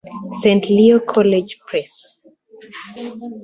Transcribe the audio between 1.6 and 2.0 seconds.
Press.